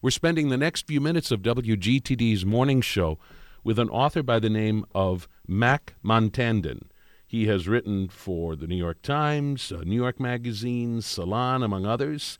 [0.00, 3.18] We're spending the next few minutes of WGTD's morning show
[3.64, 6.82] with an author by the name of Mac Montandon.
[7.26, 12.38] He has written for the New York Times, uh, New York Magazine, Salon, among others,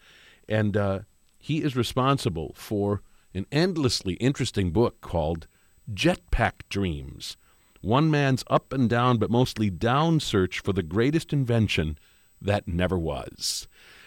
[0.49, 1.01] and uh,
[1.37, 3.03] he is responsible for
[3.35, 5.49] an endlessly interesting book called
[5.93, 7.37] Jetpack Dreams
[7.81, 11.99] One Man's Up and Down, but mostly Down Search for the Greatest Invention
[12.41, 13.67] That Never Was.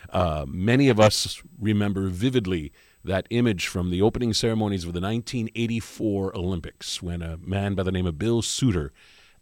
[0.09, 2.71] Uh, many of us remember vividly
[3.03, 7.91] that image from the opening ceremonies of the 1984 Olympics when a man by the
[7.91, 8.91] name of Bill Suitor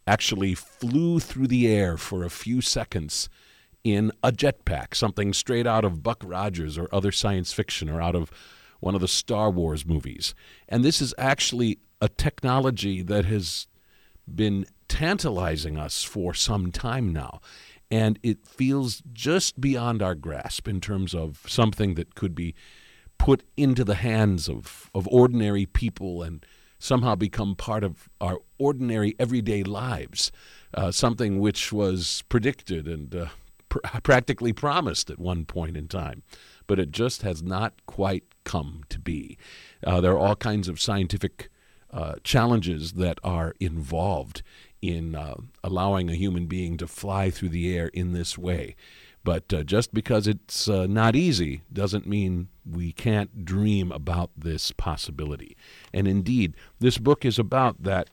[0.08, 3.30] actually flew through the air for a few seconds
[3.84, 8.16] in a jetpack, something straight out of Buck Rogers or other science fiction or out
[8.16, 8.32] of
[8.80, 10.34] one of the Star Wars movies.
[10.68, 13.68] And this is actually a technology that has
[14.34, 17.42] been tantalizing us for some time now.
[17.92, 22.54] And it feels just beyond our grasp in terms of something that could be
[23.20, 26.44] put into the hands of, of ordinary people and
[26.80, 30.32] somehow become part of our ordinary everyday lives,
[30.74, 33.28] uh, something which was predicted and uh,
[33.68, 36.24] pr- practically promised at one point in time,
[36.66, 39.38] but it just has not quite come to be.
[39.86, 41.50] Uh, there are all kinds of scientific
[41.92, 44.42] uh, challenges that are involved
[44.82, 48.76] in uh, allowing a human being to fly through the air in this way.
[49.24, 54.72] But uh, just because it's uh, not easy doesn't mean we can't dream about this
[54.72, 55.58] possibility.
[55.94, 58.10] And indeed, this book is about that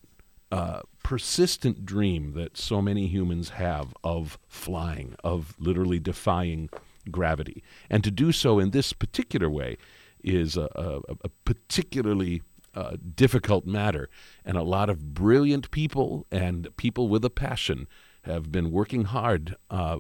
[0.50, 6.68] uh, persistent dream that so many humans have of flying, of literally defying
[7.10, 7.62] gravity.
[7.88, 9.76] And to do so in this particular way
[10.22, 12.42] is a, a, a particularly
[12.74, 14.08] uh, difficult matter.
[14.44, 17.86] And a lot of brilliant people and people with a passion
[18.22, 19.98] have been working hard uh,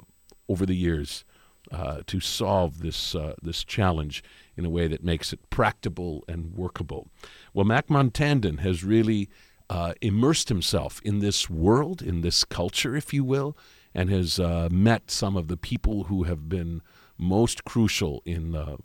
[0.48, 1.24] over the years
[1.72, 4.22] uh, to solve this uh, this challenge
[4.56, 7.08] in a way that makes it practical and workable.
[7.52, 9.28] Well, Mac Montandon has really
[9.68, 13.56] uh, immersed himself in this world, in this culture, if you will,
[13.94, 16.82] and has uh, met some of the people who have been
[17.18, 18.78] most crucial in the,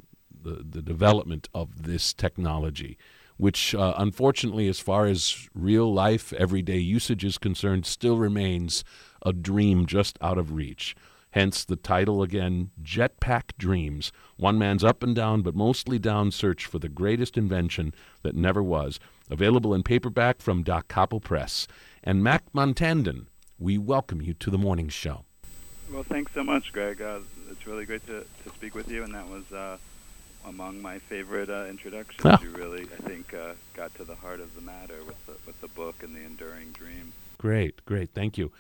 [0.44, 2.98] the development of this technology.
[3.38, 8.84] Which, uh, unfortunately, as far as real life, everyday usage is concerned, still remains
[9.26, 10.96] a dream just out of reach.
[11.32, 16.66] Hence the title again Jetpack Dreams One Man's Up and Down, but Mostly Down Search
[16.66, 19.00] for the Greatest Invention That Never Was.
[19.30, 21.68] Available in paperback from Da Capo Press.
[22.04, 23.28] And Mac Montandon,
[23.58, 25.24] we welcome you to the morning show.
[25.92, 27.02] Well, thanks so much, Greg.
[27.02, 27.20] Uh,
[27.50, 29.78] it's really great to, to speak with you, and that was uh,
[30.46, 32.26] among my favorite uh, introductions.
[32.26, 32.38] Oh.
[32.44, 35.60] You really, I think, uh, got to the heart of the matter with the, with
[35.62, 37.14] the book and the enduring dream.
[37.38, 38.10] Great, great.
[38.14, 38.52] Thank you.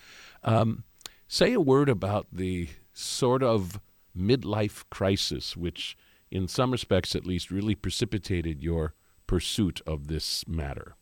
[0.44, 0.84] Um,
[1.32, 3.80] say a word about the sort of
[4.16, 5.98] midlife crisis, which,
[6.30, 8.94] in some respects at least, really precipitated your
[9.28, 10.96] pursuit of this matter.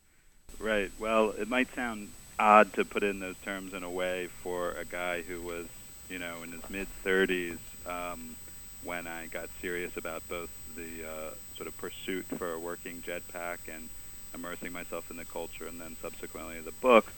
[0.59, 0.91] Right.
[0.99, 4.85] Well, it might sound odd to put in those terms in a way for a
[4.85, 5.65] guy who was,
[6.11, 7.57] you know, in his mid 30s
[7.87, 8.35] um,
[8.83, 13.57] when I got serious about both the uh, sort of pursuit for a working jetpack
[13.67, 13.89] and
[14.35, 17.11] immersing myself in the culture, and then subsequently the book.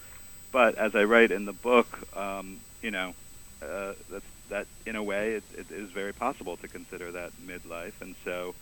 [0.52, 3.14] But as I write in the book, um, you know,
[3.62, 7.94] uh, that's, that in a way it, it is very possible to consider that midlife,
[8.02, 8.54] and so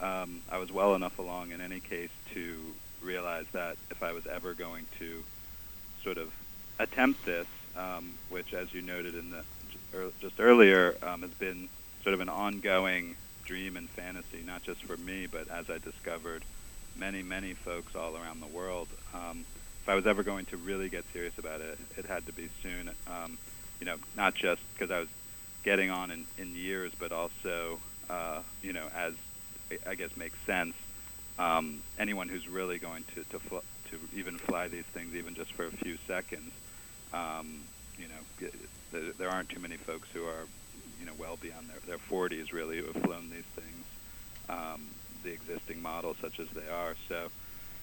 [0.00, 4.26] um, I was well enough along in any case to realize that if I was
[4.26, 5.22] ever going to
[6.02, 6.32] sort of
[6.78, 9.42] attempt this, um, which, as you noted in the
[10.20, 11.68] just earlier, um, has been
[12.02, 16.44] sort of an ongoing dream and fantasy, not just for me, but as I discovered,
[16.96, 18.88] many, many folks all around the world.
[19.14, 19.44] Um,
[19.86, 22.50] if I was ever going to really get serious about it, it had to be
[22.60, 22.90] soon.
[23.06, 23.38] Um,
[23.78, 25.08] you know, not just because I was
[25.62, 27.80] getting on in, in years, but also,
[28.10, 29.14] uh, you know, as
[29.86, 30.74] I guess makes sense.
[31.38, 35.52] Um, anyone who's really going to to, fl- to even fly these things, even just
[35.54, 36.50] for a few seconds,
[37.12, 38.50] um, you know,
[38.90, 40.48] there, there aren't too many folks who are,
[40.98, 43.86] you know, well beyond their, their 40s really who have flown these things,
[44.48, 46.96] um, the existing models such as they are.
[47.08, 47.30] So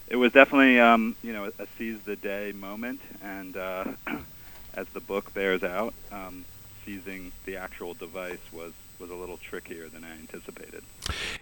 [0.07, 3.85] it was definitely, um, you know, a seize the day moment, and uh,
[4.73, 6.45] as the book bears out, um,
[6.85, 10.83] seizing the actual device was was a little trickier than I anticipated.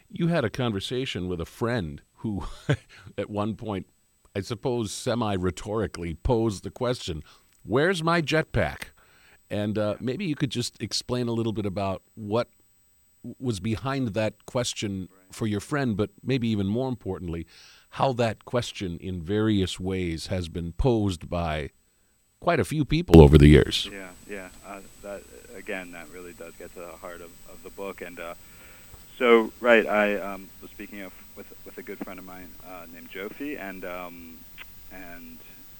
[0.09, 2.43] You had a conversation with a friend who,
[3.17, 3.87] at one point,
[4.35, 7.23] I suppose semi rhetorically, posed the question,
[7.63, 8.85] Where's my jetpack?
[9.49, 12.47] And uh, maybe you could just explain a little bit about what
[13.39, 17.45] was behind that question for your friend, but maybe even more importantly,
[17.91, 21.69] how that question in various ways has been posed by
[22.39, 23.89] quite a few people over the years.
[23.91, 24.49] Yeah, yeah.
[24.65, 25.23] Uh, that
[25.55, 28.01] again, that really does get to the heart of, of the book.
[28.01, 28.35] And uh,
[29.17, 32.85] so, right, I um, was speaking of, with with a good friend of mine uh,
[32.93, 34.37] named Jofi, and um,
[34.91, 35.37] and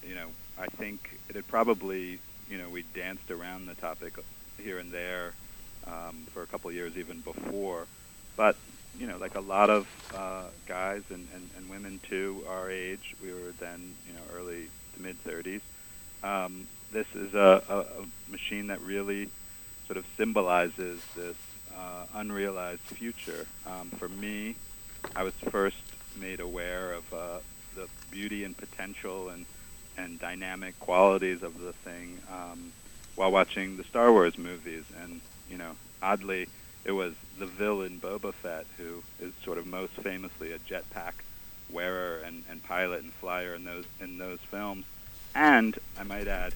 [0.08, 0.28] you know,
[0.60, 2.20] I think it had probably,
[2.50, 4.14] you know, we danced around the topic
[4.58, 5.34] here and there
[5.88, 7.88] um, for a couple of years even before,
[8.36, 8.58] but
[9.00, 13.16] you know, like a lot of uh, guys and, and, and women too, our age,
[13.22, 15.62] we were then, you know, early to mid 30s.
[16.24, 19.30] Um, this is a, a, a machine that really
[19.88, 21.36] sort of symbolizes this
[21.76, 23.46] uh, unrealized future.
[23.66, 24.56] Um, for me,
[25.16, 25.78] I was first
[26.20, 27.40] made aware of uh,
[27.76, 29.46] the beauty and potential and
[29.98, 32.72] and dynamic qualities of the thing um,
[33.16, 34.84] while watching the Star Wars movies.
[35.02, 36.48] And you know, oddly,
[36.86, 41.14] it was the villain Boba Fett who is sort of most famously a jetpack
[41.72, 44.86] wearer and, and pilot and flyer in those in those films.
[45.34, 46.54] And I might add,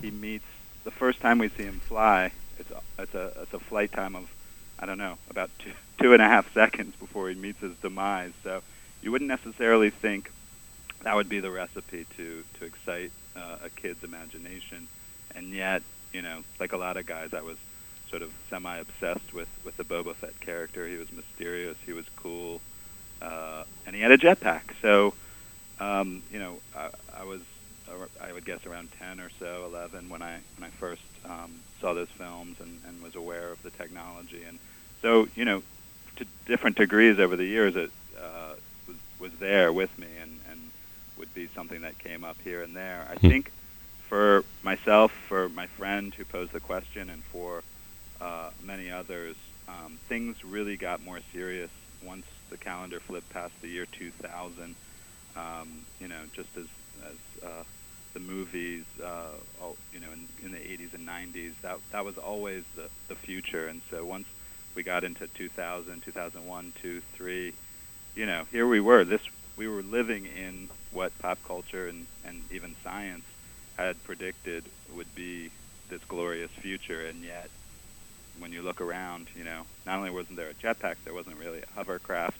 [0.00, 0.46] he meets
[0.84, 2.32] the first time we see him fly.
[2.58, 4.28] It's a, it's a it's a flight time of
[4.78, 8.32] I don't know about two two and a half seconds before he meets his demise.
[8.42, 8.62] So
[9.02, 10.30] you wouldn't necessarily think
[11.02, 14.88] that would be the recipe to to excite uh, a kid's imagination,
[15.34, 15.82] and yet
[16.12, 17.56] you know like a lot of guys, I was
[18.16, 20.86] sort of semi obsessed with with the Boba Fett character.
[20.86, 22.62] He was mysterious, he was cool,
[23.20, 24.62] uh, and he had a jetpack.
[24.80, 25.12] So
[25.80, 27.42] um, you know I, I was
[28.20, 31.92] I would guess around 10 or so, 11 when I when I first um, saw
[31.92, 34.42] those films and, and was aware of the technology.
[34.48, 34.58] And
[35.02, 35.62] so, you know,
[36.16, 38.54] to different degrees over the years, it uh,
[38.88, 40.60] was was there with me and, and
[41.18, 43.06] would be something that came up here and there.
[43.10, 43.28] I hmm.
[43.28, 43.52] think
[44.08, 47.62] for myself, for my friend who posed the question, and for
[48.20, 49.36] uh, many others,
[49.68, 51.70] um, things really got more serious
[52.04, 54.74] once the calendar flipped past the year 2000.
[55.36, 55.68] Um,
[56.00, 56.66] you know, just as
[57.04, 57.64] as uh,
[58.14, 62.16] the movies, uh, all, you know, in, in the 80s and 90s, that that was
[62.16, 63.66] always the the future.
[63.68, 64.26] And so once
[64.74, 67.52] we got into 2000, 2001, 2, 3,
[68.14, 69.04] you know, here we were.
[69.04, 69.20] This
[69.56, 73.24] we were living in what pop culture and and even science
[73.76, 74.64] had predicted
[74.94, 75.50] would be
[75.90, 77.50] this glorious future, and yet
[78.38, 81.62] when you look around, you know, not only wasn't there a jetpack, there wasn't really
[81.62, 82.38] a hovercraft,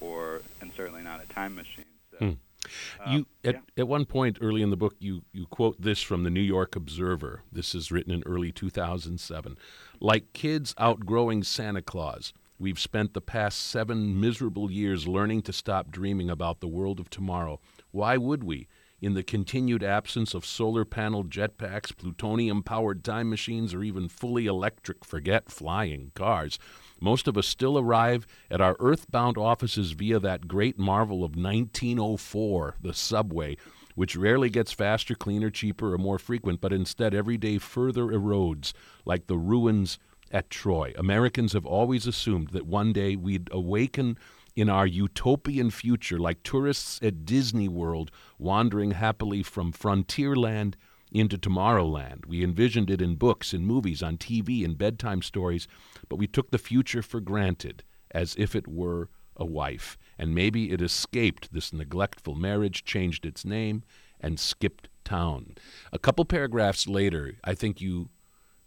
[0.00, 1.84] or and certainly not a time machine.
[2.12, 3.10] So, hmm.
[3.10, 3.60] you at, yeah.
[3.78, 6.76] at one point early in the book, you you quote this from the New York
[6.76, 7.42] Observer.
[7.52, 9.58] This is written in early 2007.
[10.00, 15.90] Like kids outgrowing Santa Claus, we've spent the past seven miserable years learning to stop
[15.90, 17.60] dreaming about the world of tomorrow.
[17.90, 18.68] Why would we?
[19.04, 24.46] In the continued absence of solar panel jetpacks, plutonium powered time machines, or even fully
[24.46, 26.58] electric, forget flying cars.
[27.00, 32.76] Most of us still arrive at our earthbound offices via that great marvel of 1904,
[32.80, 33.56] the subway,
[33.94, 38.72] which rarely gets faster, cleaner, cheaper, or more frequent, but instead every day further erodes,
[39.04, 39.98] like the ruins
[40.30, 40.92] at Troy.
[40.96, 44.18] Americans have always assumed that one day we'd awaken
[44.56, 50.74] in our utopian future, like tourists at Disney World wandering happily from Frontierland
[51.10, 52.26] into Tomorrowland.
[52.26, 55.66] We envisioned it in books, in movies, on TV, in bedtime stories,
[56.08, 59.98] but we took the future for granted as if it were a wife.
[60.18, 63.82] And maybe it escaped this neglectful marriage, changed its name,
[64.20, 65.56] and skipped town.
[65.92, 68.10] A couple paragraphs later, I think you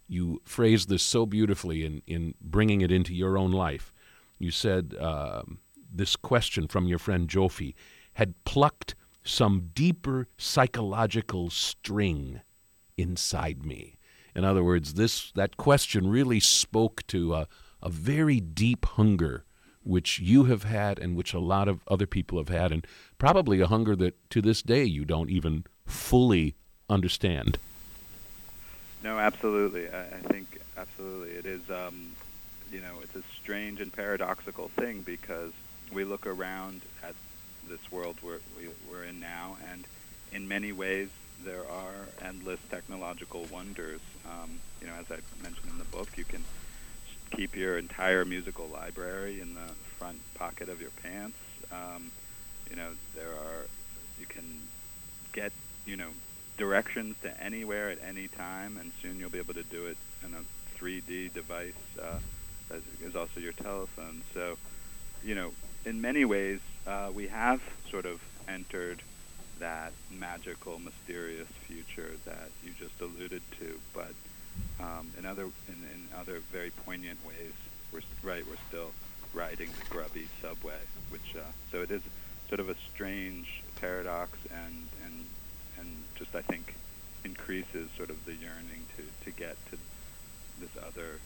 [0.10, 3.94] you phrased this so beautifully in, in bringing it into your own life.
[4.40, 5.60] You said, um,
[5.92, 7.74] this question from your friend Jofi
[8.14, 12.42] had plucked some deeper psychological string
[12.98, 13.98] inside me.
[14.36, 17.48] In other words, this that question really spoke to a,
[17.82, 19.44] a very deep hunger
[19.84, 22.86] which you have had and which a lot of other people have had, and
[23.18, 26.56] probably a hunger that to this day you don't even fully
[26.90, 27.58] understand.
[29.04, 29.90] No, absolutely.
[29.90, 31.62] I, I think absolutely it is.
[31.70, 32.12] Um,
[32.72, 35.54] you know, it's a strange and paradoxical thing because
[35.92, 37.16] we look around at
[37.68, 39.88] this world we're, we, we're in now, and
[40.32, 41.10] in many ways
[41.44, 44.02] there are endless technological wonders.
[44.26, 46.48] Um, you know, as I mentioned in the book, you can
[47.36, 51.38] keep your entire musical library in the front pocket of your pants.
[51.72, 52.12] Um,
[52.70, 53.68] you know, there are
[54.18, 54.70] you can
[55.34, 55.54] get
[55.86, 56.14] you know
[56.58, 60.34] directions to anywhere at any time, and soon you'll be able to do it in
[60.34, 60.44] a
[60.80, 62.20] 3D device uh,
[62.70, 64.24] that is also your telephone.
[64.34, 64.58] So,
[65.24, 65.52] you know,
[65.86, 69.02] in many ways, uh, we have sort of entered
[69.60, 73.80] that magical, mysterious future that you just alluded to.
[73.94, 74.14] But
[74.80, 77.54] um, in other in, in other very poignant ways,
[77.92, 78.46] we're right.
[78.48, 78.92] We're still
[79.34, 82.02] riding the grubby subway, which uh, so it is
[82.50, 85.26] sort of a strange paradox, and and
[85.80, 86.76] and just I think
[87.24, 89.78] increases sort of the yearning to to get to
[90.60, 91.20] this other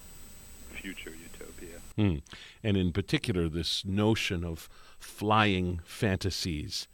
[0.72, 1.80] future utopia.
[1.96, 2.18] Hmm.
[2.64, 6.88] And in particular, this notion of flying fantasies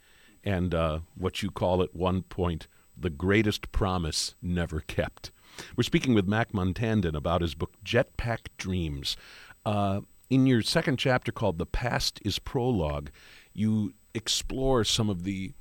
[0.44, 2.66] and uh, what you call at one point
[2.96, 5.30] the greatest promise never kept.
[5.76, 9.16] We're speaking with Mac Montandon about his book Jetpack Dreams.
[9.64, 13.10] Uh, in your second chapter called The Past is Prologue,
[13.52, 15.52] you explore some of the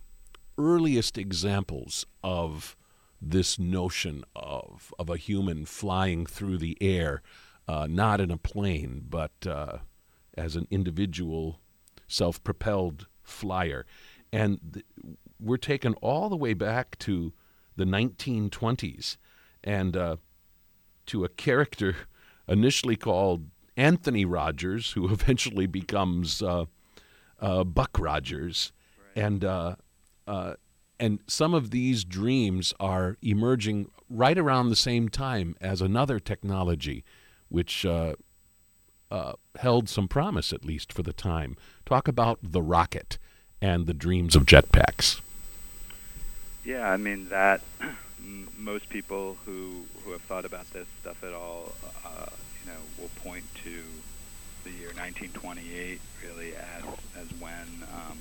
[0.58, 2.76] earliest examples of
[3.22, 7.22] this notion of, of a human flying through the air,
[7.68, 9.80] uh, not in a plane, but uh,
[10.38, 11.60] as an individual
[12.08, 13.86] self propelled flyer.
[14.32, 14.86] And th-
[15.40, 17.34] we're taken all the way back to
[17.76, 19.18] the 1920s
[19.64, 20.18] and uh,
[21.08, 21.96] to a character
[22.48, 23.46] initially called
[23.76, 26.66] Anthony Rogers, who eventually becomes uh,
[27.40, 29.24] uh, Buck Rogers, right.
[29.24, 29.76] and uh,
[30.26, 30.54] uh,
[31.00, 37.04] and some of these dreams are emerging right around the same time as another technology,
[37.50, 38.14] which uh,
[39.60, 41.56] held some promise, at least for the time.
[41.86, 43.18] Talk about the rocket
[43.62, 45.22] and the dreams of jetpacks.
[46.64, 47.62] Yeah, I mean that
[48.58, 51.74] most people who who have thought about this stuff at all,
[52.06, 52.28] uh,
[52.64, 53.82] you know, will point to
[54.64, 56.84] the year 1928 really as
[57.16, 58.18] as when um,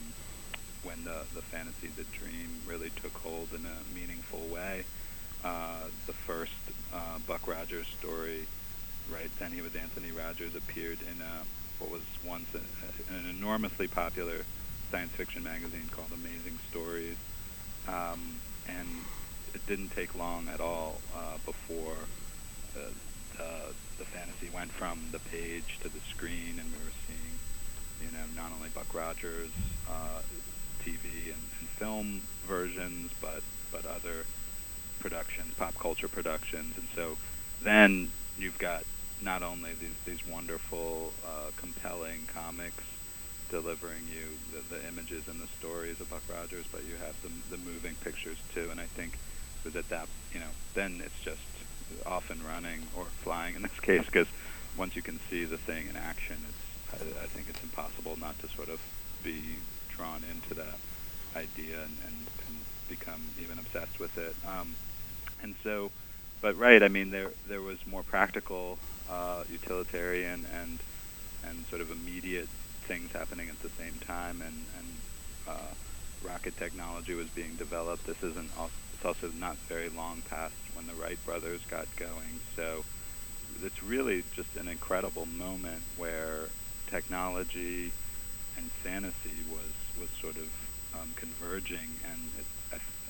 [0.83, 4.85] when the the fantasy, the dream, really took hold in a meaningful way.
[5.45, 6.53] Uh, the first
[6.95, 8.47] uh, Buck Rogers story,
[9.13, 9.31] right?
[9.39, 11.45] Then he was Anthony Rogers, appeared in a,
[11.79, 14.43] what was once a, an enormously popular
[14.91, 17.17] science fiction magazine called Amazing Stories.
[17.89, 18.21] Um,
[18.69, 18.89] and
[19.55, 21.97] it didn't take long at all uh, before
[22.77, 27.37] uh, uh, the fantasy went from the page to the screen, and we were seeing,
[28.03, 29.51] you know, not only Buck Rogers
[29.89, 30.21] uh,
[30.85, 34.25] TV and, and film versions, but but other
[35.01, 37.17] productions, pop culture productions, and so
[37.63, 38.85] then you've got
[39.23, 42.85] not only these these wonderful, uh, compelling comics
[43.51, 47.57] delivering you the, the images and the stories of Buck Rogers, but you have the,
[47.57, 48.69] the moving pictures too.
[48.71, 49.19] And I think
[49.65, 51.41] it at that, you know, then it's just
[52.05, 54.29] off and running or flying in this case, because
[54.77, 58.39] once you can see the thing in action, it's I, I think it's impossible not
[58.41, 58.81] to sort of
[59.23, 59.57] be
[59.89, 60.79] drawn into that
[61.35, 62.57] idea and, and, and
[62.89, 64.37] become even obsessed with it.
[64.47, 64.75] Um,
[65.43, 65.91] and so,
[66.43, 70.83] but right, I mean, there there was more practical, uh, utilitarian, and
[71.43, 72.51] and sort of immediate
[72.89, 75.03] things happening at the same time, and, and
[75.47, 75.75] uh,
[76.21, 78.07] rocket technology was being developed.
[78.07, 78.53] This isn't.
[78.57, 82.41] Also, it's also not very long past when the Wright brothers got going.
[82.57, 82.87] So
[83.63, 86.51] it's really just an incredible moment where
[86.91, 87.95] technology
[88.57, 90.49] and fantasy was was sort of
[90.95, 92.47] um, converging, and it,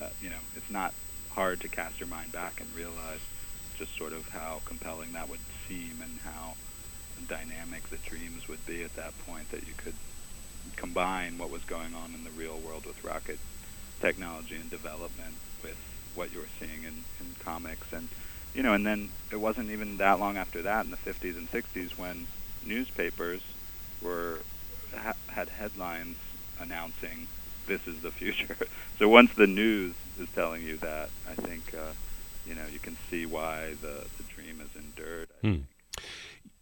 [0.02, 0.94] uh, you know, it's not
[1.36, 3.20] hard to cast your mind back and realize
[3.78, 6.56] just sort of how compelling that would seem and how
[7.28, 9.98] dynamic the dreams would be at that point that you could
[10.76, 13.40] combine what was going on in the real world with rocket
[14.02, 15.78] technology and development with
[16.14, 17.88] what you were seeing in, in comics.
[17.92, 18.10] And
[18.54, 21.50] you know and then it wasn't even that long after that in the 50s and
[21.50, 22.28] 60s when
[22.62, 23.42] newspapers
[24.00, 24.44] were
[24.94, 26.16] ha- had headlines
[26.58, 27.28] announcing
[27.66, 28.56] this is the future
[28.98, 31.92] so once the news is telling you that i think uh,
[32.46, 35.52] you know you can see why the, the dream has endured I hmm.
[35.52, 35.66] think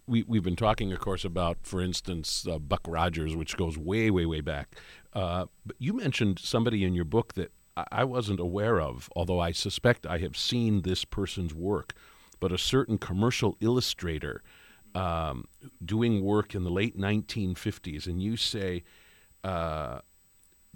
[0.06, 4.10] we, we've been talking, of course, about, for instance, uh, Buck Rogers, which goes way,
[4.10, 4.76] way, way back.
[5.12, 7.52] Uh, but you mentioned somebody in your book that
[7.90, 11.94] I wasn't aware of, although I suspect I have seen this person's work.
[12.38, 14.42] But a certain commercial illustrator
[14.94, 15.46] um,
[15.84, 18.84] doing work in the late 1950s, and you say
[19.42, 20.00] uh,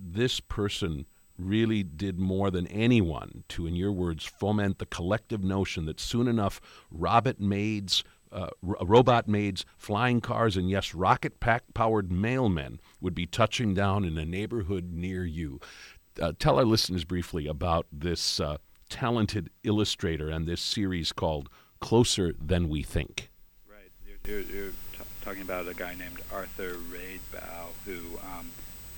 [0.01, 1.07] this person
[1.39, 6.27] really did more than anyone to, in your words, foment the collective notion that soon
[6.27, 8.03] enough robot maids,
[8.33, 14.05] uh, robot maids, flying cars, and yes, rocket pack powered mailmen would be touching down
[14.05, 15.61] in a neighborhood near you.
[16.21, 21.49] Uh, tell our listeners briefly about this uh, talented illustrator and this series called
[21.81, 23.31] Closer Than We Think.
[23.69, 23.93] Right.
[24.05, 28.51] You're, you're, you're t- talking about a guy named Arthur Radebaugh, who um,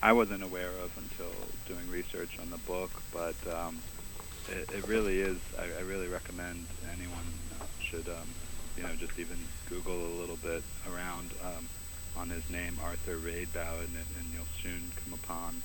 [0.02, 1.32] I wasn't aware of until
[1.66, 3.82] doing research on the book, but um,
[4.48, 5.36] it, it, really is.
[5.58, 7.26] I, I, really recommend anyone
[7.60, 8.08] uh, should.
[8.08, 8.28] Um,
[8.76, 9.36] you know, just even
[9.68, 11.68] Google a little bit around um,
[12.16, 15.60] on his name, Arthur Radebaugh, and, and you'll soon come upon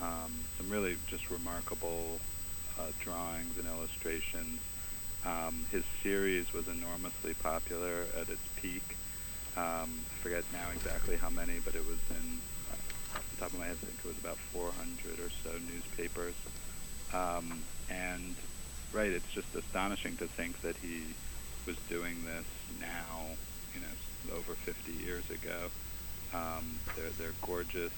[0.00, 2.20] um, some really just remarkable
[2.78, 4.60] uh, drawings and illustrations.
[5.24, 8.96] Um, his series was enormously popular at its peak.
[9.56, 12.38] Um, I forget now exactly how many, but it was in,
[13.30, 16.36] the top of my head, I think it was about 400 or so newspapers.
[17.12, 18.38] Um, and,
[18.92, 21.16] right, it's just astonishing to think that he
[21.66, 22.46] was doing this
[22.78, 23.38] now
[23.72, 25.70] you know over 50 years ago.
[26.32, 27.92] Um, they're they're gorgeous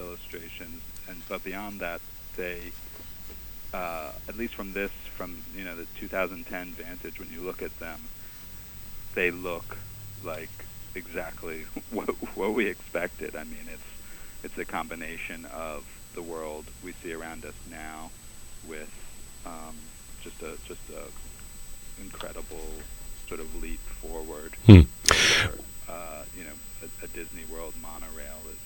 [0.00, 2.02] illustrations, and but beyond that,
[2.36, 2.74] they
[3.72, 7.76] uh, at least from this from you know the 2010 vantage, when you look at
[7.78, 8.10] them,
[9.14, 9.76] they look
[10.22, 13.36] like exactly what, what we expected.
[13.36, 13.82] I mean, it's
[14.42, 15.84] it's a combination of
[16.14, 18.10] the world we see around us now
[18.68, 18.90] with
[19.46, 19.74] um,
[20.22, 22.66] just a just a incredible
[23.28, 24.52] sort of leap forward.
[24.66, 24.80] Hmm.
[25.06, 25.54] Where,
[25.88, 26.50] uh, you know,
[26.82, 28.58] a, a, Disney World monorail is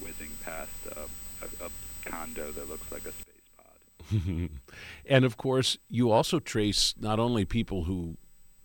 [0.00, 1.00] whizzing past a,
[1.44, 1.70] a, a
[2.04, 4.50] condo that looks like a space pod.
[5.06, 8.16] and of course, you also trace not only people who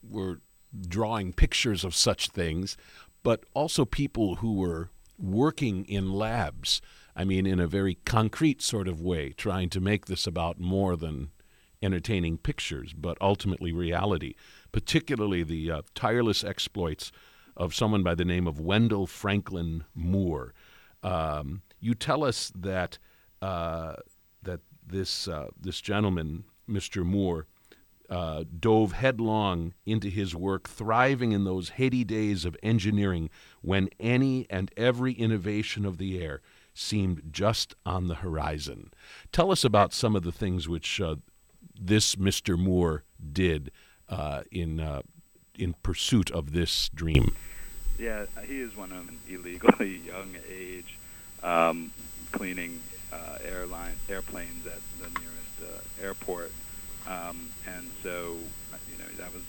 [0.07, 0.41] were
[0.87, 2.77] drawing pictures of such things,
[3.23, 6.81] but also people who were working in labs.
[7.15, 10.95] I mean, in a very concrete sort of way, trying to make this about more
[10.95, 11.31] than
[11.81, 14.35] entertaining pictures, but ultimately reality,
[14.71, 17.11] particularly the uh, tireless exploits
[17.55, 20.53] of someone by the name of Wendell Franklin Moore.
[21.03, 22.97] Um, you tell us that
[23.41, 23.95] uh,
[24.43, 27.03] that this uh, this gentleman, Mr.
[27.03, 27.47] Moore,
[28.09, 33.29] uh, dove headlong into his work, thriving in those heady days of engineering
[33.61, 36.41] when any and every innovation of the air
[36.73, 38.91] seemed just on the horizon.
[39.31, 41.15] Tell us about some of the things which uh,
[41.79, 42.57] this Mr.
[42.57, 43.71] Moore did
[44.09, 45.01] uh, in uh,
[45.57, 47.35] in pursuit of this dream.
[47.99, 50.97] Yeah, he is one of an illegally young age,
[51.41, 51.91] um,
[52.31, 52.79] cleaning
[53.11, 56.51] uh, airline airplanes at the nearest uh, airport
[57.07, 58.37] um, and so,
[58.91, 59.43] you know, that was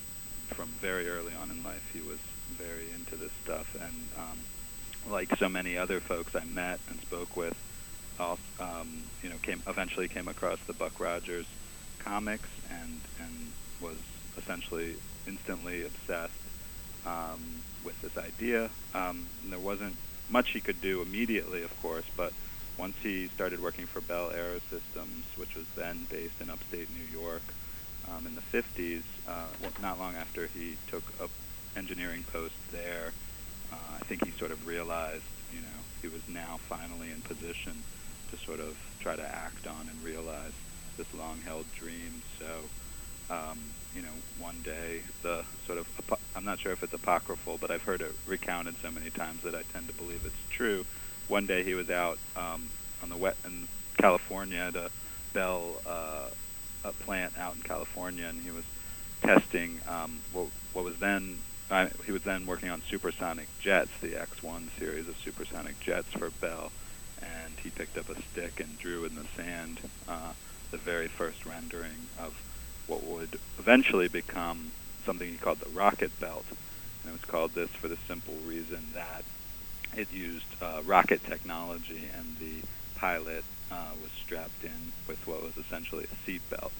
[0.48, 1.82] from very early on in life.
[1.92, 2.18] He was
[2.56, 4.38] very into this stuff, and um,
[5.12, 7.56] like so many other folks I met and spoke with,
[8.18, 11.46] also, um, you know, came eventually came across the Buck Rogers
[11.98, 13.96] comics and and was
[14.36, 14.96] essentially
[15.26, 16.32] instantly obsessed
[17.06, 18.70] um, with this idea.
[18.94, 19.96] Um, and there wasn't
[20.30, 22.32] much he could do immediately, of course, but
[22.78, 27.42] once he started working for Bell Aerosystems, which was then based in upstate New York,
[28.06, 29.48] um, in the 50s, uh,
[29.80, 31.26] not long after he took a
[31.76, 33.12] engineering post there,
[33.72, 37.84] uh, I think he sort of realized, you know, he was now finally in position
[38.30, 40.52] to sort of try to act on and realize
[40.96, 42.22] this long-held dream.
[42.38, 42.70] So,
[43.30, 45.86] um, you know, one day the sort of
[46.34, 49.54] I'm not sure if it's apocryphal, but I've heard it recounted so many times that
[49.54, 50.84] I tend to believe it's true
[51.28, 52.68] one day he was out um,
[53.02, 54.90] on the wet in California at a
[55.32, 56.28] Bell uh,
[56.84, 58.64] a plant out in California, and he was
[59.22, 61.38] testing um, what, what was then
[61.70, 66.30] uh, he was then working on supersonic jets, the X1 series of supersonic jets for
[66.40, 66.72] Bell,
[67.20, 70.32] and he picked up a stick and drew in the sand uh,
[70.70, 72.34] the very first rendering of
[72.86, 74.72] what would eventually become
[75.04, 76.46] something he called the rocket belt.
[77.02, 79.24] And it was called this for the simple reason that
[79.98, 82.62] it used uh, rocket technology, and the
[82.94, 86.72] pilot uh, was strapped in with what was essentially a seat belt.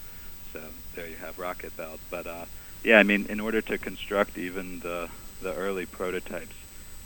[0.53, 0.61] So
[0.95, 2.01] there you have rocket belt.
[2.11, 2.47] But uh,
[2.85, 5.09] yeah, I mean, in order to construct even the
[5.43, 6.57] the early prototypes,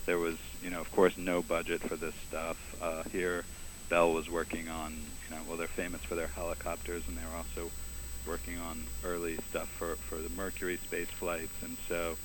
[0.07, 2.57] there was, you know, of course, no budget for this stuff.
[2.81, 3.44] Uh, here,
[3.90, 4.92] Bell was working on,
[5.29, 7.72] you know, well, they're famous for their helicopters, and they were also
[8.27, 12.18] working on early stuff for for the Mercury space flights, and so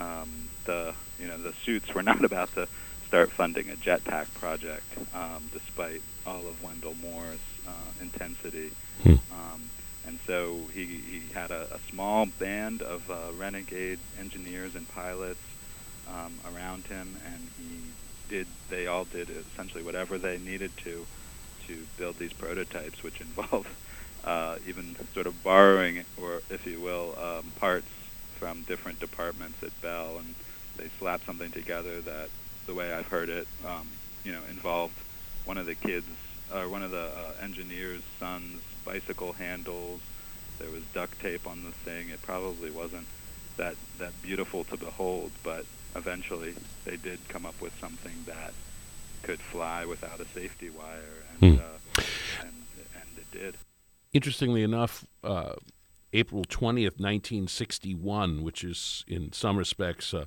[0.00, 2.68] um, the you know the suits were not about to
[3.06, 8.70] start funding a jetpack project, um, despite all of Wendell Moore's uh, intensity.
[9.02, 9.14] Hmm.
[9.32, 9.70] Um,
[10.06, 15.40] and so he, he had a, a small band of uh, renegade engineers and pilots
[16.08, 17.80] um, around him, and he
[18.28, 18.46] did.
[18.70, 21.06] They all did essentially whatever they needed to
[21.66, 23.68] to build these prototypes, which involved
[24.24, 27.88] uh, even sort of borrowing, or if you will, um, parts
[28.38, 30.34] from different departments at Bell, and
[30.76, 32.28] they slapped something together that
[32.66, 33.88] the way I've heard it, um,
[34.24, 34.98] you know, involved
[35.44, 36.06] one of the kids,
[36.52, 40.00] or uh, one of the uh, engineers' sons' bicycle handles.
[40.58, 42.08] There was duct tape on the thing.
[42.08, 43.06] It probably wasn't
[43.56, 48.52] that that beautiful to behold, but eventually they did come up with something that
[49.22, 51.60] could fly without a safety wire, and hmm.
[51.60, 52.02] uh,
[52.40, 52.52] and,
[52.94, 53.54] and it did.
[54.12, 55.54] Interestingly enough, uh,
[56.12, 60.26] April twentieth, nineteen sixty-one, which is in some respects uh,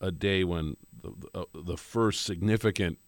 [0.00, 2.98] a day when the, uh, the first significant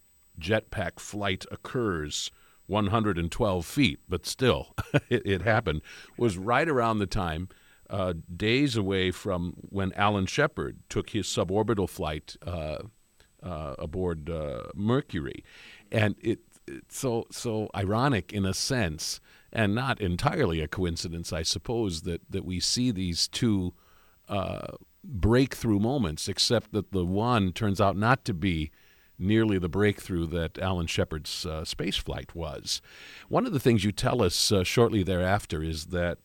[0.40, 2.30] jetpack flight occurs
[2.66, 4.74] 112 feet, but still,
[5.08, 5.82] it, it, happened,
[6.16, 7.48] was right around the time,
[7.90, 12.78] uh, days away from when Alan Shepard took his suborbital flight uh,
[13.42, 15.44] uh, aboard uh, Mercury.
[15.90, 19.20] And it, it's so, so ironic in a sense,
[19.52, 23.74] and not entirely a coincidence, I suppose, that, that we see these two
[24.28, 28.70] uh, breakthrough moments, except that the one turns out not to be
[29.18, 32.80] nearly the breakthrough that Alan Shepard's uh, space flight was.
[33.28, 36.18] One of the things you tell us uh, shortly thereafter is that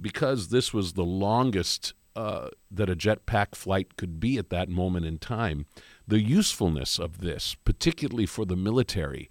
[0.00, 5.04] because this was the longest uh, that a jetpack flight could be at that moment
[5.04, 5.66] in time,
[6.06, 9.28] the usefulness of this, particularly for the military,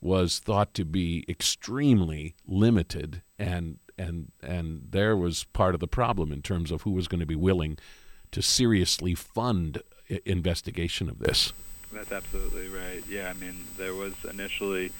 [0.00, 6.30] was thought to be extremely limited, and and and there was part of the problem
[6.30, 7.78] in terms of who was going to be willing
[8.36, 9.82] to seriously fund
[10.26, 11.54] investigation of this.
[11.90, 13.02] That's absolutely right.
[13.08, 14.92] Yeah, I mean, there was initially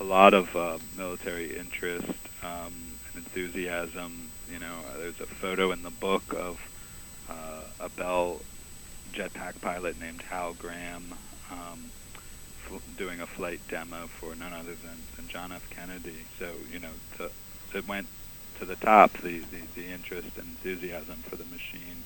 [0.00, 2.74] a lot of uh, military interest um,
[3.14, 4.28] and enthusiasm.
[4.52, 6.60] You know, there's a photo in the book of
[7.30, 8.40] uh, a Bell
[9.12, 11.14] jetpack pilot named Hal Graham
[11.52, 11.92] um,
[12.98, 15.70] doing a flight demo for none other than, than John F.
[15.70, 16.26] Kennedy.
[16.40, 17.30] So, you know, to,
[17.72, 18.08] it went
[18.58, 22.02] to the top, the, the, the interest and enthusiasm for the machine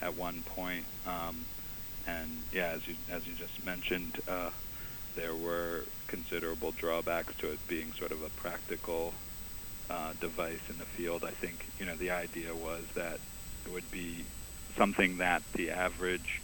[0.00, 0.84] at one point.
[1.06, 1.44] Um,
[2.06, 4.50] and yeah, as you as you just mentioned, uh,
[5.16, 9.12] there were considerable drawbacks to it being sort of a practical
[9.90, 11.24] uh, device in the field.
[11.24, 13.20] I think you know the idea was that
[13.66, 14.24] it would be
[14.76, 16.40] something that the average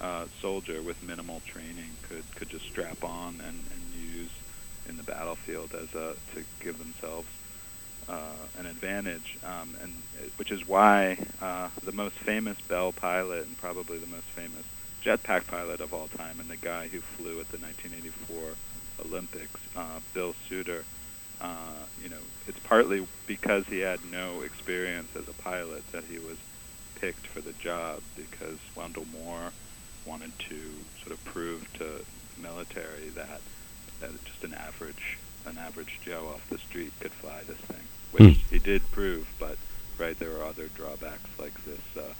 [0.00, 4.30] uh, soldier with minimal training could could just strap on and, and use
[4.88, 7.28] in the battlefield as a to give themselves
[8.08, 10.02] an advantage, um, and
[10.36, 14.64] which is why uh, the most famous Bell pilot and probably the most famous
[15.04, 18.54] jetpack pilot of all time, and the guy who flew at the 1984
[19.04, 20.84] Olympics, uh, Bill Suitor.
[21.40, 26.18] Uh, you know, it's partly because he had no experience as a pilot that he
[26.18, 26.38] was
[27.00, 29.52] picked for the job because Wendell Moore
[30.06, 32.04] wanted to sort of prove to
[32.36, 33.40] military that
[34.00, 38.38] that just an average an average Joe off the street could fly this thing, which
[38.38, 38.50] mm.
[38.50, 39.26] he did prove.
[39.38, 39.56] But
[39.98, 42.12] right, there are other drawbacks like this uh,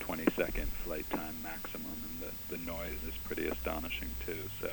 [0.00, 4.38] 20 second flight time maximum, and the, the noise is pretty astonishing too.
[4.60, 4.70] So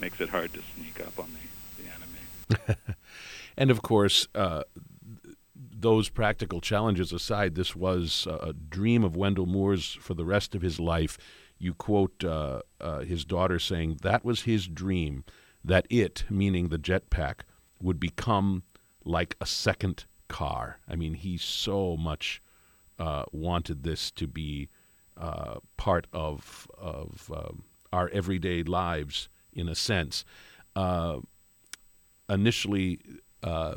[0.00, 2.80] makes it hard to sneak up on the, the enemy.
[3.56, 4.64] and of course, uh,
[5.54, 10.62] those practical challenges aside, this was a dream of Wendell Moore's for the rest of
[10.62, 11.18] his life.
[11.58, 15.24] You quote uh, uh, his daughter saying that was his dream,
[15.64, 17.40] that it, meaning the jetpack,
[17.80, 18.62] would become
[19.04, 20.78] like a second car.
[20.88, 22.42] I mean, he so much
[22.98, 24.68] uh, wanted this to be
[25.16, 30.24] uh, part of of um, our everyday lives in a sense.
[30.74, 31.20] Uh,
[32.28, 32.98] initially,
[33.42, 33.74] uh,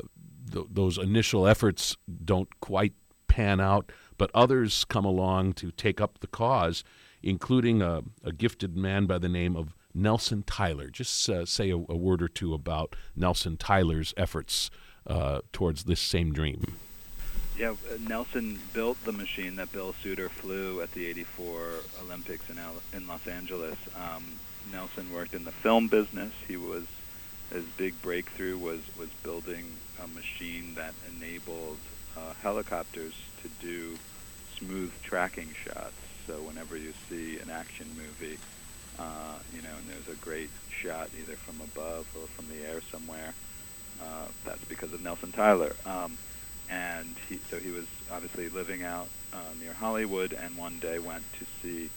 [0.52, 2.94] th- those initial efforts don't quite
[3.28, 6.82] pan out, but others come along to take up the cause,
[7.22, 10.88] including a, a gifted man by the name of Nelson Tyler.
[10.88, 14.70] Just uh, say a, a, word or two about Nelson Tyler's efforts
[15.06, 16.76] uh, towards this same dream.
[17.56, 21.70] Yeah, uh, Nelson built the machine that Bill Suitor flew at the '84
[22.04, 23.78] Olympics in L- in Los Angeles.
[23.96, 24.24] Um,
[24.72, 26.32] Nelson worked in the film business.
[26.46, 26.84] He was
[27.52, 29.64] his big breakthrough was was building
[30.02, 31.78] a machine that enabled
[32.16, 33.96] uh, helicopters to do
[34.56, 35.94] smooth tracking shots.
[36.26, 38.38] So whenever you see an action movie,
[38.98, 40.50] uh, you know, and there's a great
[40.82, 43.34] shot either from above or from the air somewhere,
[44.00, 45.76] uh, that's because of Nelson Tyler.
[45.84, 46.18] Um,
[46.68, 51.26] and he, so he was obviously living out uh, near Hollywood, and one day went
[51.38, 51.90] to see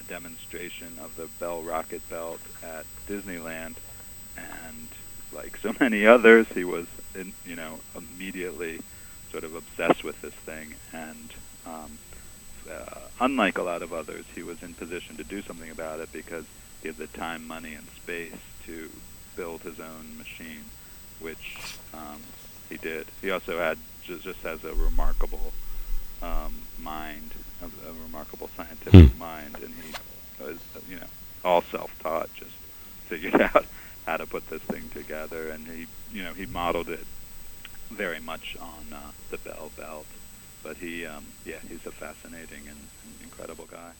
[0.00, 3.78] a demonstration of the Bell rocket belt at Disneyland,
[4.36, 4.92] and
[5.32, 8.80] like so many others, he was, in, you know, immediately
[9.30, 11.34] sort of obsessed with this thing, and
[11.66, 11.98] um,
[12.70, 16.12] uh, unlike a lot of others, he was in position to do something about it
[16.12, 16.44] because
[16.82, 18.32] he had the time, money, and space
[18.66, 18.90] to
[19.36, 20.64] build his own machine,
[21.20, 21.56] which
[21.94, 22.20] um,
[22.68, 23.06] he did.
[23.20, 25.52] He also had just, just has a remarkable
[26.22, 29.18] um, mind, a, a remarkable scientific hmm.
[29.18, 29.94] mind, and he
[30.42, 31.06] was, you know,
[31.44, 32.32] all self-taught.
[32.34, 32.52] Just
[33.08, 33.66] figured out
[34.06, 37.04] how to put this thing together, and he, you know, he modeled it
[37.90, 40.06] very much on uh, the Bell belt.
[40.66, 43.92] But he, um, yeah, he's a fascinating and, and incredible guy.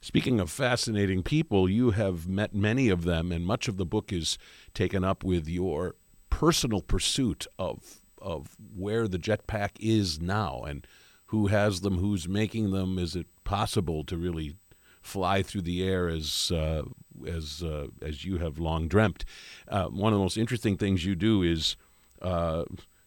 [0.00, 4.12] Speaking of fascinating people, you have met many of them, and much of the book
[4.12, 4.36] is
[4.74, 5.94] taken up with your
[6.28, 10.88] personal pursuit of of where the jetpack is now and
[11.26, 12.98] who has them, who's making them.
[12.98, 14.56] Is it possible to really
[15.02, 16.82] fly through the air as uh,
[17.24, 19.24] as uh, as you have long dreamt?
[19.68, 21.76] Uh, one of the most interesting things you do is
[22.22, 22.64] uh,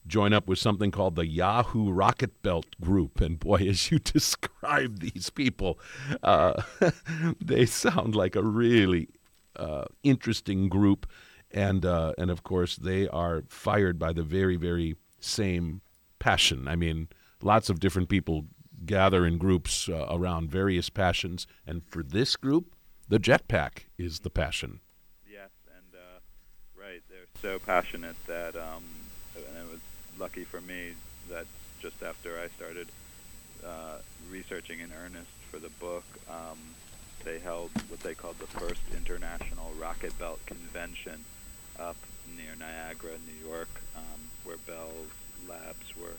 [0.10, 3.22] join up with something called the Yahoo Rocket Belt Group.
[3.22, 5.80] And boy, as you describe these people,
[6.24, 6.62] uh,
[7.42, 9.08] they sound like a really
[9.56, 11.08] uh, interesting group.
[11.52, 15.82] And uh, and of course, they are fired by the very very same
[16.20, 16.68] passion.
[16.68, 17.08] I mean,
[17.42, 18.46] lots of different people
[18.86, 22.76] gather in groups uh, around various passions, and for this group,
[23.08, 24.80] the jetpack is the passion.
[25.28, 26.20] Yes, and uh,
[26.80, 28.84] right, they're so passionate that, um,
[30.20, 30.92] lucky for me
[31.30, 31.46] that
[31.82, 32.88] just after I started
[33.66, 33.98] uh,
[34.30, 36.58] researching in earnest for the book, um,
[37.24, 41.24] they held what they called the first international rocket belt convention
[41.80, 41.96] up
[42.36, 45.08] near Niagara, New York, um, where Bell's
[45.48, 46.18] labs were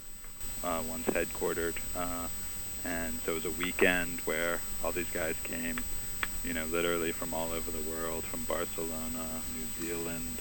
[0.64, 1.76] uh, once headquartered.
[1.94, 2.28] Uh,
[2.84, 5.76] and so it was a weekend where all these guys came,
[6.42, 10.40] you know, literally from all over the world, from Barcelona, New Zealand,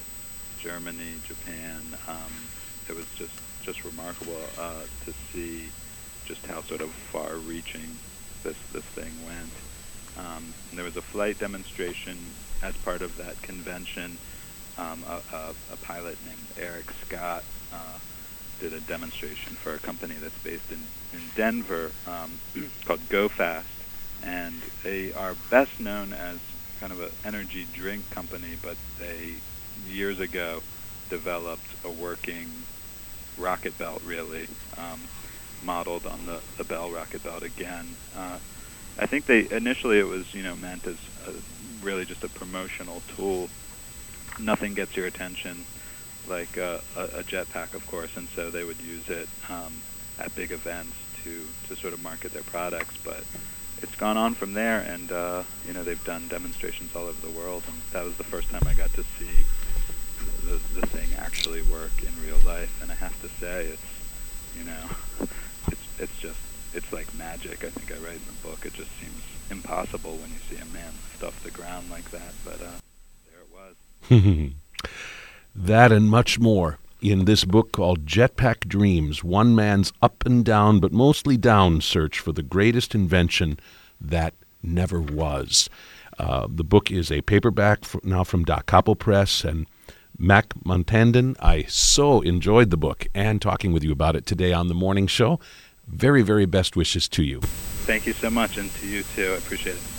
[0.60, 1.82] Germany, Japan.
[2.08, 2.32] Um,
[2.90, 5.70] it was just just remarkable uh, to see
[6.26, 7.98] just how sort of far-reaching
[8.44, 9.54] this this thing went.
[10.18, 12.18] Um, there was a flight demonstration
[12.62, 14.18] as part of that convention.
[14.78, 18.00] Um, a, a, a, pilot named Eric Scott uh,
[18.60, 20.80] did a demonstration for a company that's based in,
[21.12, 22.40] in Denver um,
[22.86, 23.64] called GoFast,
[24.24, 26.40] and they are best known as
[26.80, 29.36] kind of an energy drink company, but they
[29.86, 30.62] years ago
[31.10, 32.48] developed a working
[33.40, 34.48] rocket belt, really
[34.78, 35.00] um,
[35.64, 37.96] modeled on the, the Bell rocket belt again.
[38.16, 38.38] Uh,
[38.98, 40.98] I think they initially it was you know meant as
[41.28, 43.50] a, really just a promotional tool.
[44.40, 45.66] Nothing gets your attention
[46.28, 49.74] like uh, a, a jetpack, of course, and so they would use it um,
[50.20, 52.96] at big events to to sort of market their products.
[53.04, 53.24] But
[53.82, 57.32] it's gone on from there, and uh, you know they've done demonstrations all over the
[57.32, 59.46] world, and that was the first time I got to see
[60.50, 62.82] the the thing actually work in real life.
[62.82, 63.82] And I have to say, it's
[64.58, 65.28] you know,
[65.68, 66.40] it's it's just
[66.74, 67.64] it's like magic.
[67.64, 68.66] I think I write in the book.
[68.66, 72.34] It just seems impossible when you see a man stuff the ground like that.
[72.44, 72.80] But uh,
[73.30, 74.52] there it was.
[75.56, 80.80] that and much more in this book called Jetpack Dreams One Man's Up and Down,
[80.80, 83.60] but mostly Down Search for the Greatest Invention
[84.02, 85.70] That Never Was.
[86.18, 89.66] Uh, the book is a paperback now from Da Capo Press and
[90.20, 91.36] Mac Montandon.
[91.40, 95.08] I so enjoyed the book and talking with you about it today on the morning
[95.08, 95.40] show
[95.90, 97.42] very, very best wishes to you.
[97.42, 99.34] Thank you so much, and to you too.
[99.34, 99.99] I appreciate it.